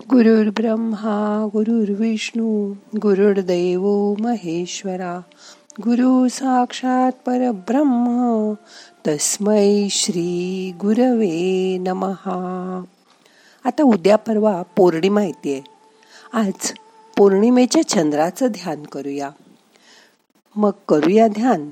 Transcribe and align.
गुरुर् 0.00 0.50
ब्रह्मा 0.50 1.48
गुरुर्विष्णू 1.52 2.74
गुरुर्दैव 3.02 4.14
महेश्वरा 4.18 5.20
गुरु 5.84 6.28
साक्षात 6.28 7.12
परब्रह्म 7.12 8.52
तस्मै 9.06 9.88
श्री 9.90 10.72
गुरवे 10.80 11.78
नमहा 11.78 12.84
आता 13.64 13.82
उद्या 13.82 14.16
परवा 14.16 14.62
पौर्णिमा 14.76 15.24
येते. 15.24 15.64
आज 16.32 16.74
पौर्णिमेच्या 17.16 17.88
चंद्राचं 17.88 18.46
ध्यान 18.46 18.82
करूया. 18.82 19.30
मग 20.56 20.70
करूया 20.88 21.28
ध्यान. 21.28 21.70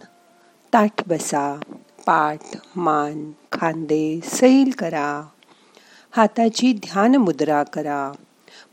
ताठ 0.73 1.09
बसा 1.09 1.61
पाठ 2.07 2.41
मान 2.77 3.31
खांदे 3.53 4.21
सैल 4.25 4.71
करा. 4.79 5.23
हाताची 6.17 6.73
ध्यान 6.73 7.15
मुद्रा 7.15 7.63
करा. 7.63 8.13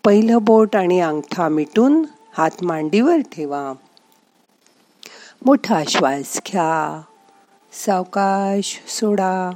पहिलं 0.05 0.37
बोट 0.41 0.75
आणि 0.75 0.99
अंगठा 0.99 1.49
मिटून 1.49 2.05
हात 2.37 2.63
मांडीवर 2.63 3.17
ठेवा. 3.17 3.73
मोठा 5.45 5.83
श्वास 5.87 6.41
घ्या. 6.47 7.01
सावकाश 7.71 8.83
सोडा. 8.87 9.51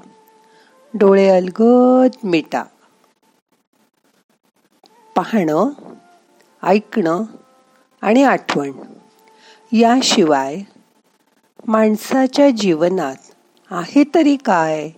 डोळे 0.93 1.29
अलगद 1.29 2.11
मिटा. 2.23 2.63
पाहणं 5.15 5.69
ऐकणं 6.63 7.23
आणि 8.01 8.23
आठवण 8.23 8.71
याशिवाय 9.71 10.57
माणसाच्या 11.67 12.49
जीवनात 12.49 13.15
आहे 13.71 14.03
तरी 14.15 14.35
काय? 14.35 14.89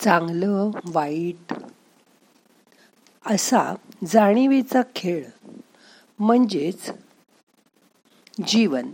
चांगलं 0.00 0.70
वाईट 0.84 1.54
असा 3.26 3.74
जाणीवेचा 4.06 4.82
खेळ 4.94 5.24
म्हणजेच 6.18 6.90
जीवन. 8.46 8.90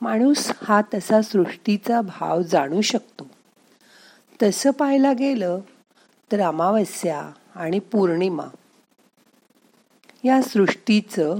माणूस 0.00 0.52
हा 0.62 0.80
तसा 0.94 1.22
सृष्टीचा 1.22 2.00
भाव 2.00 2.42
जाणू 2.42 2.80
शकतो. 2.80 3.30
तसं 4.42 4.70
पाहायला 4.70 5.12
गेलं 5.12 5.60
तर 6.32 6.40
अमावस्या 6.40 7.30
आणि 7.54 7.78
पौर्णिमा 7.78 8.46
या 10.24 10.42
सृष्टीचं 10.42 11.38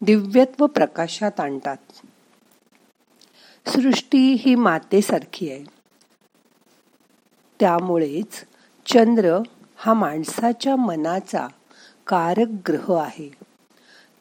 दिव्यत्व 0.00 0.66
प्रकाशात 0.66 1.40
आणतात. 1.40 1.76
सृष्टी 3.66 4.32
ही 4.32 4.54
मातेसारखी 4.54 5.50
आहे. 5.50 5.81
त्यामुळेच 7.62 8.44
चंद्र 8.86 9.38
हा 9.76 9.94
माणसाच्या 9.94 10.76
मनाचा 10.76 11.48
कारक 12.06 12.46
ग्रह 12.68 13.00
आहे. 13.00 13.30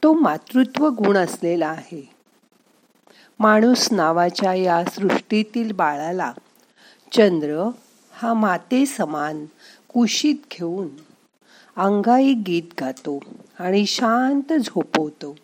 तो 0.04 0.14
मातृत्व 0.14 0.90
गुण 0.90 1.18
असलेला 1.18 1.68
आहे. 1.68 2.10
माणूस 3.40 3.92
नावाच्या 3.92 4.54
या 4.54 4.84
सृष्टीतील 4.86 5.72
बाळाला 5.72 6.34
चंद्र 7.12 7.70
हा 8.12 8.34
माते 8.34 8.86
समान 8.86 9.46
कुशीत 9.94 10.36
घेऊन 10.52 10.88
अंगाई 11.76 12.34
गीत 12.34 12.82
गातो 12.82 13.20
आणि 13.60 13.86
शांत 13.86 14.54
झोपवतो. 14.54 15.36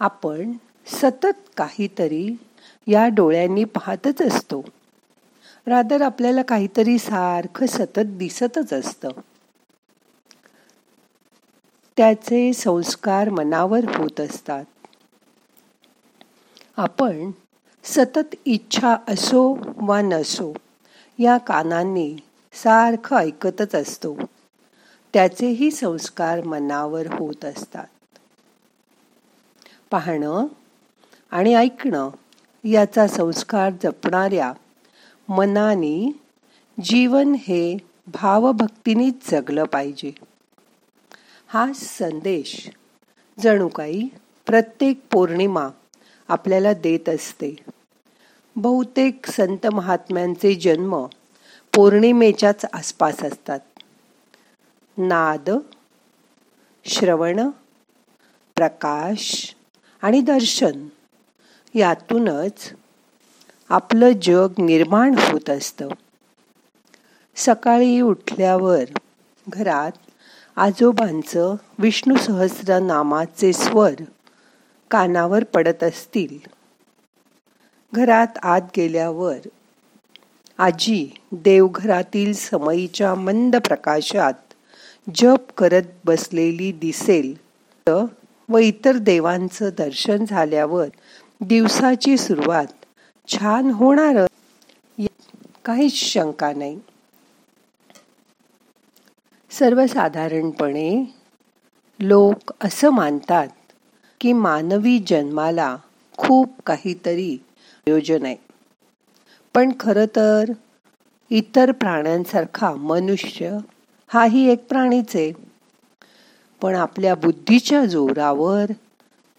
आपण 0.00 0.52
सतत 0.86 1.48
काहीतरी 1.56 2.36
या 2.86 3.08
डोळ्यांनी 3.08 3.64
पाहतच 3.64 4.22
असतो. 4.22 4.64
रादर 5.68 6.02
आपल्याला 6.02 6.42
काहीतरी 6.42 6.98
सारखं 6.98 7.66
सतत 7.66 8.00
दिसतच 8.06 8.72
असतं. 8.72 9.08
त्याचे 11.96 12.52
संस्कार 12.52 13.28
मनावर 13.28 13.96
होत 13.96 14.20
असतात. 14.20 14.64
आपण 16.76 17.30
सतत 17.84 18.34
इच्छा 18.44 18.96
असो 19.08 19.58
वा 19.76 20.00
नसो 20.00 20.52
या 21.18 21.38
कानांनी 21.38 22.16
सारखं 22.52 23.16
ऐकतच 23.16 23.74
असतो. 23.74 24.16
त्याचेही 25.12 25.70
संस्कार 25.70 26.44
मनावर 26.44 27.06
होत 27.06 27.44
असतात. 27.44 27.86
पाहणं 29.90 30.46
आणि 31.30 31.54
ऐकणं 31.54 32.10
याचा 32.64 33.06
संस्कार 33.06 33.70
जपणाऱ्या 33.82 34.52
मनाने 35.28 36.12
जीवन 36.84 37.34
हे 37.34 37.76
भावभक्तीनेच 38.06 39.30
जगलं 39.30 39.64
पाहिजे. 39.64 40.12
हा 41.46 41.72
संदेश 41.74 42.70
जणू 43.40 43.68
काही 43.68 44.08
प्रत्येक 44.46 45.00
पौर्णिमा 45.12 45.68
आपल्याला 46.28 46.72
देत 46.72 47.08
असते. 47.08 47.56
बहुतेक 48.56 49.30
संत 49.30 49.66
महात्म्यांचे 49.66 50.54
जन्म 50.54 51.06
पौर्णिमेच्याच 51.74 52.64
आसपास 52.72 53.22
असतात. 53.22 53.60
नाद 54.98 55.50
श्रवण 56.84 57.48
प्रकाश 58.54 59.54
आणि 60.02 60.20
दर्शन 60.20 60.88
यातूनच 61.74 62.72
आपलं 63.70 64.12
जग 64.22 64.48
निर्माण 64.58 65.14
होत 65.18 65.50
असतं. 65.50 65.88
सकाळी 67.36 68.00
उठल्यावर 68.00 68.84
घरात 69.48 69.92
आजोबांचं 70.56 71.54
विष्णू 71.78 72.16
सहस्र 72.16 72.78
नामाचे 72.78 73.52
स्वर 73.52 73.92
कानावर 74.90 75.44
पडत 75.44 75.84
असतील. 75.84 76.38
घरात 77.92 78.38
आत 78.42 78.60
गेल्यावर 78.76 79.48
आजी 80.58 81.14
देवघरातील 81.32 82.32
समयीच्या 82.32 83.14
मंद 83.14 83.56
प्रकाशात 83.56 84.54
जप 85.14 85.52
करत 85.58 85.82
बसलेली 86.04 86.72
दिसेल 86.72 87.34
व 88.48 88.58
इतर 88.58 88.96
देवांचं 88.96 89.70
दर्शन 89.78 90.24
झाल्यावर 90.24 90.88
दिवसाची 91.40 92.18
सुरुवात 92.18 92.77
छान 93.28 93.70
होणार 93.70 94.26
काहीच 95.64 95.94
शंका 95.94 96.52
नाही. 96.52 96.78
सर्वसाधारणपणे 99.50 101.04
लोक 102.00 102.52
असं 102.60 102.90
मानतात 102.90 103.48
की 104.20 104.32
मानवी 104.32 104.98
जन्माला 104.98 105.76
खूप 106.18 106.50
काहीतरी 106.66 107.36
प्रयोजन 107.84 108.26
आहे. 108.26 108.36
पण 109.54 109.72
खरं 109.80 110.04
तर 110.16 110.52
इतर 111.30 111.72
प्राण्यांसारखा 111.72 112.74
मनुष्य 112.74 113.58
हाही 114.08 114.48
एक 114.48 114.68
प्राणीच 114.68 115.16
आहे. 115.16 115.32
पण 116.62 116.74
आपल्या 116.74 117.14
बुद्धीच्या 117.14 117.84
जोरावर 117.84 118.72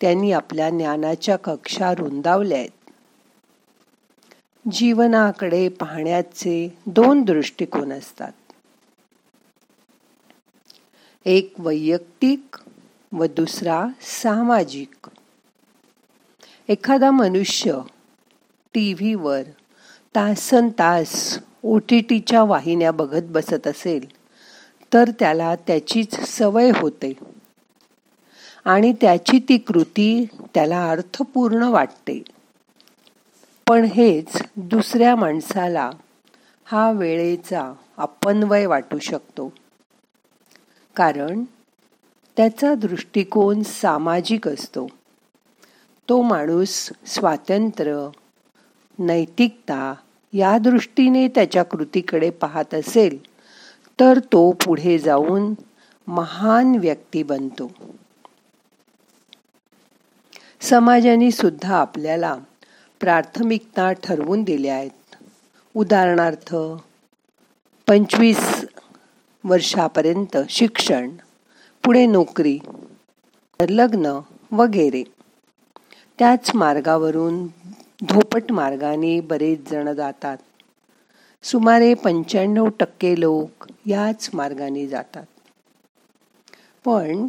त्यांनी 0.01 0.31
आपल्या 0.31 0.69
ज्ञानाच्या 0.69 1.36
कक्षा 1.36 1.91
रुंदावल्या 1.91 2.57
आहेत. 2.57 2.69
जीवनाकडे 4.72 5.70
पाहण्याचे 5.70 6.78
दोन 6.86 7.22
दृष्टिकोन 7.22 7.94
असतात. 7.94 8.32
एक 11.26 11.54
वैयक्तिक 11.60 12.58
व 13.12 13.26
दुसरा 13.26 13.88
सामाजिक. 14.02 15.10
एखादा 16.68 17.12
मनुष्य 17.12 17.80
टी 18.74 18.94
व्हीवर 18.94 19.42
तासन 20.16 20.70
तास 20.70 21.40
ओ 21.64 21.78
टी 21.78 22.00
टीच्या 22.00 22.44
वाहिन्या 22.44 22.92
बघत 22.92 23.24
बसत 23.24 23.68
असेल 23.68 24.08
तर 24.94 25.10
त्याला 25.20 25.56
त्याचीच 25.56 26.20
सवय 26.20 26.72
होते. 26.76 27.14
आणि 28.66 28.94
त्याची 29.02 29.40
ती 29.50 29.58
कृती 29.58 30.26
त्याला 30.54 30.90
अर्थपूर्ण 30.90 31.64
वाटते. 31.64 32.24
पण 33.69 33.83
हेच 33.83 34.42
दुसऱ्या 34.56 35.16
माणसाला 35.16 35.89
हा 36.66 36.92
वेळेचा 36.92 37.74
अपन्वय 37.98 38.66
वाटू 38.66 39.00
शकतो. 39.00 39.54
कारण 40.95 41.44
त्याचा 42.38 42.75
दृष्टिकोन 42.75 43.63
सामाजिक 43.63 44.48
असतो. 44.48 44.88
तो 46.10 46.21
माणूस 46.21 46.89
स्वातंत्र्य 47.06 48.10
नैतिकता 49.00 49.94
या 50.33 50.57
दृष्टीने 50.57 51.27
त्याच्या 51.27 51.63
कृतीकडे 51.63 52.30
पाहत 52.30 52.74
असेल 52.74 53.18
तर 54.00 54.19
तो 54.19 54.51
पुढे 54.51 55.00
जाऊन 55.00 55.54
महान 56.07 56.75
व्यक्ती 56.75 57.24
बनतो. 57.24 57.72
समाजाने 60.62 61.31
सुद्धा 61.31 61.77
आपल्याला 61.77 62.36
प्राथमिकता 63.00 63.92
ठरवून 63.92 64.44
दिल्या 64.44 64.75
आहेत. 64.75 65.16
उदाहरणार्थ 65.75 66.56
पंचवीस 67.88 68.66
वर्षापर्यंत 69.44 70.38
शिक्षण 70.50 71.10
पुढे 71.84 72.06
नोकरी 72.06 72.60
लग्न 73.69 74.19
वगैरे. 74.51 75.04
त्याच 76.19 76.51
मार्गावरून 76.56 77.48
धोपट 78.01 78.51
मार्गाने 78.51 79.19
बरेच 79.19 79.69
जण 79.72 79.94
जातात. 79.94 80.38
सुमारे 81.44 81.94
पंच्याण्णव 81.94 82.68
टक्के 82.80 83.19
लोक 83.19 83.68
याच 83.86 84.30
मार्गाने 84.34 84.88
जातात. 84.88 85.25
पण 86.86 87.28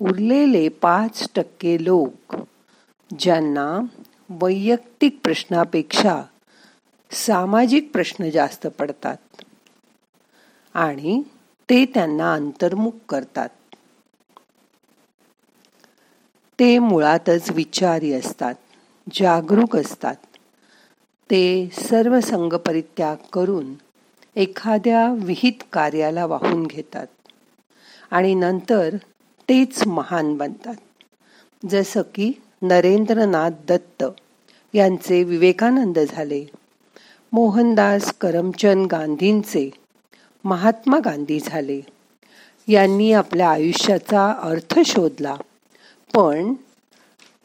उरलेले 0.00 0.68
पाच 0.68 1.28
टक्के 1.34 1.84
लोक 1.84 2.36
ज्यांना 3.18 3.86
वैयक्तिक 4.30 5.20
प्रश्नापेक्षा 5.22 6.22
सामाजिक 7.10 7.92
प्रश्न 7.92 8.30
जास्त 8.30 8.66
पडतात. 8.66 9.16
आणि 10.74 11.22
ते 11.70 11.84
त्यांना 11.84 12.34
अंतर्मुख 12.34 12.90
करतात. 13.08 13.48
ते 16.58 16.78
मुळातच 16.78 17.50
विचारी 17.50 18.12
असतात 18.12 18.54
जागरूक 19.12 19.76
असतात. 19.76 20.16
ते 21.30 21.70
सर्व 21.72 22.20
संघ 22.20 22.54
परित्याग 22.54 23.16
करून 23.32 23.74
एखाद्या 24.36 25.12
विहित 25.12 25.64
कार्याला 25.72 26.26
वाहून 26.26 26.66
घेतात. 26.66 27.06
आणि 28.10 28.34
नंतर 28.34 28.96
तेच 29.48 29.86
महान 29.86 30.36
बनतात. 30.36 30.74
जसं 31.70 32.02
की 32.14 32.32
नरेंद्रनाथ 32.68 33.50
दत्त 33.68 34.04
यांचे 34.74 35.22
विवेकानंद 35.22 35.98
झाले. 35.98 36.46
मोहनदास 37.32 38.12
करमचंद 38.12 38.86
गांधींचे 38.86 39.70
महात्मा 40.44 40.98
गांधी 40.98 41.40
झाले. 41.40 41.80
यांनी 42.68 43.12
आपल्या 43.12 43.50
आयुष्याचा 43.50 44.32
अर्थ 44.42 44.78
शोधला. 44.86 45.36
पण 46.14 46.54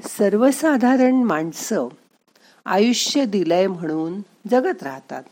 सर्वसाधारण 0.02 1.16
माणसं 1.16 1.88
आयुष्य 2.66 3.26
दिलंय 3.26 3.68
म्हणून 3.68 4.22
जगत 4.52 4.84
राहतात. 4.84 5.24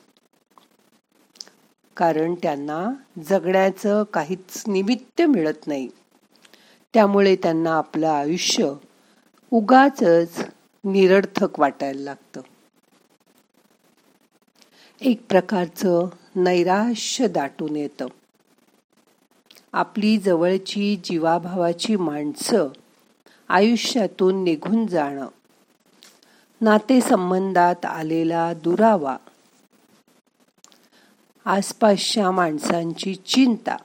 कारण 1.98 2.36
त्यांना 2.36 2.94
जगण्याचं 3.30 4.04
काहीच 4.04 4.64
निमित्त 4.68 5.22
मिळत 5.22 5.68
नाही. 5.68 5.88
त्यामुळे 6.94 7.36
त्यांना 7.36 7.78
आपलं 7.78 8.08
आयुष्य 8.08 8.74
उगाच 9.52 10.04
निरर्थक 10.84 11.60
वाटायला 11.60 12.02
लागतं. 12.02 12.42
एक 15.02 15.26
प्रकारचं 15.30 16.08
नैराश्य 16.36 17.28
दाटून 17.28 17.76
येतं. 17.76 18.08
आपली 19.74 20.18
जवळची 20.18 21.00
जीवाभावाची 21.04 21.96
माणसं 21.96 22.68
आयुष्यातून 23.50 24.44
निघून 24.44 24.88
जाणं 24.88 25.28
नातेसंबंधात 26.62 27.86
आलेला 27.86 28.54
दुरावा 28.54 29.18
आसपासच्या 31.46 32.32
माणसांची 32.32 33.16
चिंता 33.16 33.78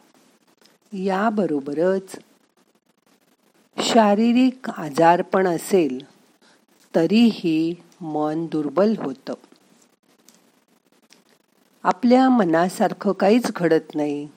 याबरोबरच 0.93 2.17
शारीरिक 3.79 4.71
आजारपण 4.71 5.47
असेल 5.47 6.05
तरीही 6.95 7.75
मन 8.01 8.47
दुर्बल 8.47 8.95
होतं. 8.99 9.35
आपल्या 11.83 12.29
मनासारखं 12.29 13.13
काहीच 13.13 13.53
घडत 13.57 13.95
नाही. 13.95 14.29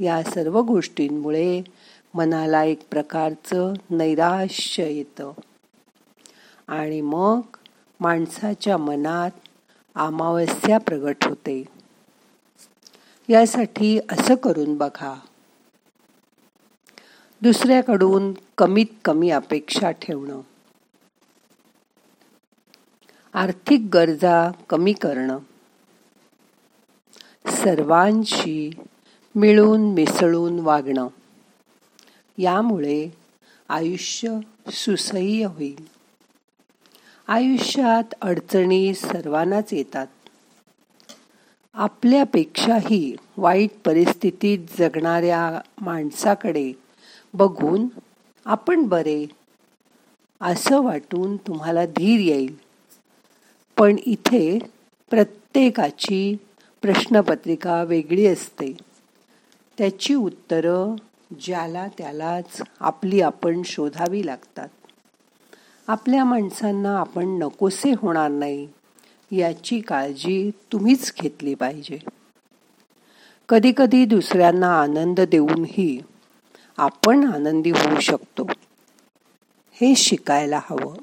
या 0.00 0.22
सर्व 0.22 0.60
गोष्टींमुळे 0.60 1.62
मनाला 2.14 2.64
एक 2.64 2.88
प्रकारचं 2.88 3.72
नैराश्य 3.90 4.92
येतं. 4.92 5.32
आणि 6.68 7.00
मग 7.00 7.40
माणसाच्या 8.00 8.76
मनात 8.76 9.30
अमावस्या 9.94 10.78
प्रगट 10.78 11.16
होते. 11.24 11.64
यासाठी 13.28 13.98
असं 13.98 14.34
करून 14.34 14.76
बघा. 14.76 15.14
दुसऱ्याकडून 17.46 18.32
कमीत 18.58 18.86
कमी 19.04 19.30
अपेक्षा 19.30 19.90
ठेवणं. 19.90 20.40
आर्थिक 23.34 23.80
गरजा 23.94 24.50
कमी 24.70 24.92
करणं. 24.92 25.38
सर्वांशी 27.46 28.70
मिळून 29.34 29.80
मिसळून 29.80 30.58
वागणं. 30.58 31.06
यामुळे 32.38 33.14
आयुष्य 33.68 34.38
सुसह्य 34.70 35.44
होईल. 35.44 35.84
आयुष्यात 37.28 38.14
अडचणी 38.22 38.94
सर्वांनाच 38.94 39.72
येतात. 39.72 40.06
आपल्यापेक्षाही 41.74 43.16
वाईट 43.36 43.70
परिस्थितीत 43.84 44.58
जगणाऱ्या 44.78 45.60
माणसाकडे 45.80 46.85
बघून 47.36 47.86
आपण 48.44 48.82
बरे 48.82 49.26
असं 50.40 50.82
वाटून 50.82 51.36
तुम्हाला 51.36 51.86
धीर 51.86 52.20
येईल. 52.20 52.56
पण 53.78 53.96
इथे 54.06 54.58
प्रत्येकाची 55.10 56.36
प्रश्नपत्रिका 56.82 57.82
वेगळी 57.82 58.26
असते. 58.26 58.76
त्याची 59.78 60.14
उत्तरं 60.14 60.94
ज्याला 61.40 61.88
त्यालाच 61.98 62.62
आपली 62.80 63.20
आपण 63.20 63.62
शोधावी 63.64 64.26
लागतात. 64.26 64.68
आपल्या 65.88 66.24
माणसांना 66.24 66.98
आपण 66.98 67.28
नकोसे 67.28 67.90
होणार 67.90 68.30
नाही 68.30 68.68
याची 69.32 69.80
काळजी 69.80 70.50
तुम्हीच 70.72 71.12
घेतली 71.22 71.54
पाहिजे. 71.54 71.98
कधीकधी 73.48 74.04
दुसऱ्यांना 74.04 74.80
आनंद 74.80 75.20
देऊनही 75.20 76.00
आपण 76.78 77.34
आनंदी 77.34 77.70
होऊ 77.70 78.00
शकतो. 78.00 78.46
हे 79.72 79.94
शिकायला 79.94 80.60
हवं. 80.64 80.96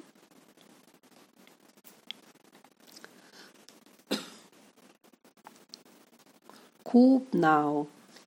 खूप 6.85 7.23
नाव 7.33 7.83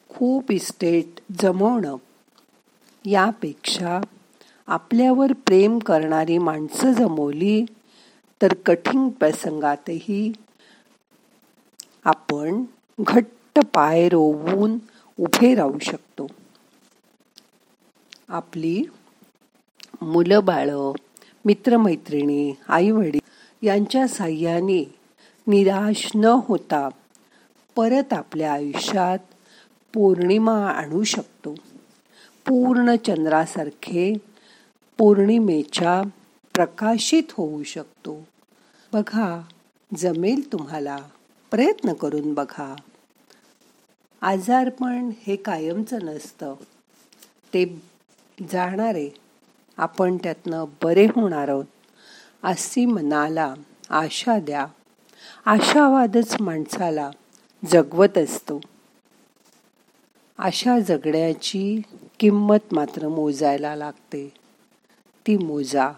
खूप 0.09 0.53
इस्टेट 0.53 1.21
जमवणं 1.43 1.97
यापेक्षा 3.05 4.00
आपल्यावर 4.67 5.33
प्रेम 5.33 5.79
करणारी 5.79 6.38
माणसं 6.38 6.93
जमवली 6.93 7.65
तर 8.43 8.55
कठीण 8.67 9.09
प्रसंगातही 9.09 10.33
आपण 12.05 12.65
घट्ट 13.00 13.59
पाय 13.75 14.09
रोवून 14.09 14.79
उभे 15.21 15.55
राहू 15.55 15.79
शकतो. 15.79 16.26
आपली 18.28 18.85
मुलं 20.02 20.45
बाळं 20.45 20.92
मित्रमैत्रिणी 21.45 22.52
आईवडील 22.68 23.21
यांच्या 23.62 24.09
साह्याने 24.09 24.95
निराश 25.47 26.11
न 26.14 26.25
होता 26.25 26.88
परत 27.76 28.12
आपल्या 28.12 28.52
आयुष्यात 28.52 29.18
पौर्णिमा 29.95 30.71
आणू 30.71 31.02
शकतो. 31.02 31.54
पूर्ण 32.47 32.95
चंद्रासारखे 32.95 34.14
पौर्णिमेच्या 34.99 36.02
प्रकाशित 36.54 37.23
होऊ 37.30 37.62
शकतो. 37.62 38.25
बघा 38.92 39.42
जमेल 39.97 40.52
तुम्हाला. 40.52 40.99
प्रयत्न 41.50 41.92
करून 41.92 42.35
बघा. 42.35 42.76
आजारपण 44.23 45.11
हे 45.26 45.37
कायमचं 45.37 45.99
नसतं. 46.02 46.54
ते 47.54 47.96
जाणारे. 48.43 49.11
आपण 49.76 50.16
त्यातनं 50.16 50.64
बरे 50.83 51.05
होणार 51.05 51.49
आहोत 51.49 51.64
अशी 52.43 52.87
मनाला 52.87 53.55
आशा 53.90 54.38
द्या. 54.38 54.66
आशावादच 55.47 56.40
माणसाला 56.40 57.11
जगवत 57.66 58.19
असतो. 58.19 58.61
आशा 60.38 60.78
जगण्याची 60.78 61.81
किंमत 62.21 62.75
मात्र 62.75 63.09
मोजायला 63.09 63.76
लागते. 63.76 64.33
ती 65.26 65.37
मोजा 65.37 65.88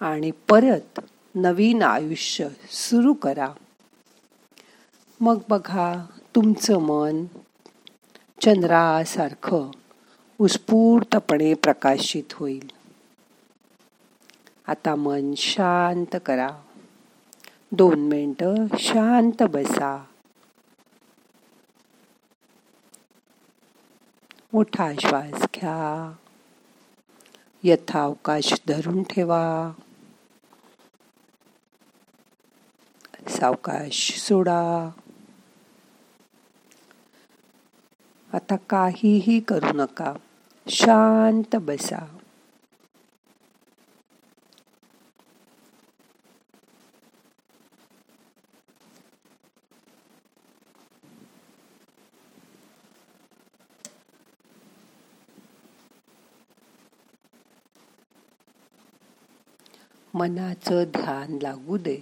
आणि 0.00 0.30
परत 0.30 1.00
नवीन 1.34 1.82
आयुष्य 1.82 2.48
सुरू 2.70 3.12
करा. 3.12 3.48
मग 5.20 5.38
बघा 5.48 6.06
तुमचं 6.34 6.78
मन 6.78 7.24
चंद्रासारखं 8.42 9.70
उत्स्फूर्तपणे 10.38 11.54
प्रकाशित 11.54 12.32
होईल. 12.32 12.70
आता 14.66 14.94
मन 14.94 15.34
शांत 15.36 16.16
करा. 16.26 16.48
दोन 17.72 18.00
मिनटं 18.00 18.54
शांत 18.78 19.42
बसा. 19.42 20.04
मोठा 24.52 24.92
श्वास 25.00 25.34
घ्या. 25.34 26.12
यथावकाश 27.62 28.54
धरून 28.68 29.02
ठेवा. 29.02 29.72
सावकाश 33.28 34.18
सोडा. 34.18 34.90
आता 38.32 38.56
काहीही 38.56 39.40
करू 39.40 39.72
नका. 39.74 40.14
शांत 40.68 41.56
बसा. 41.56 42.06
मनाचं 60.14 60.84
ध्यान 60.84 61.38
लागू 61.42 61.76
दे. 61.76 61.96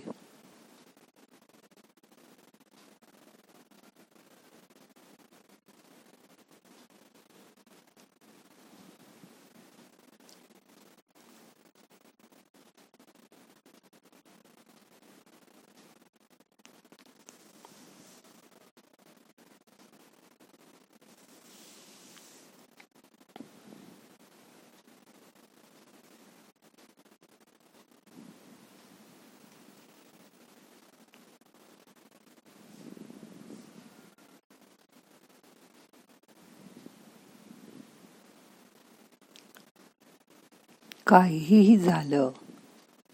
काहीही 41.11 41.77
झालं 41.77 42.31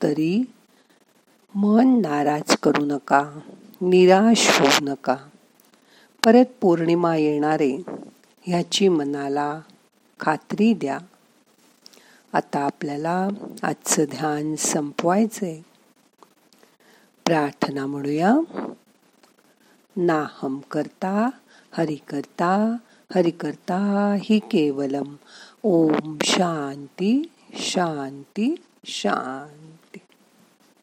तरी 0.03 0.51
मन 1.55 2.01
नाराज 2.01 2.57
करू 2.57 2.85
नका 2.85 3.41
निराश 3.81 4.61
होऊ 4.61 4.79
नका. 4.83 5.17
परत 6.25 6.45
पौर्णिमा 6.61 7.17
येणारे 7.17 7.83
ह्याची 8.43 8.89
मनाला 8.89 9.61
खात्री 10.21 10.75
द्या. 10.75 10.99
आता 12.33 12.59
आपल्याला 12.59 13.29
आजचं 13.63 14.05
ध्यान 14.05 14.57
संपवायचंय. 14.57 15.61
प्रार्थना 17.25 17.87
म्हणूया. 17.87 18.35
नाहम 19.97 20.59
करता 20.71 21.31
हरि 21.71 21.97
करता 21.97 22.77
हरि 23.15 23.31
करता 23.31 24.17
हि 24.23 24.39
केवलम. 24.39 25.15
ओम 25.63 26.17
शांती. 26.23 27.31
शांती 27.57 28.55
शांती. 28.87 29.86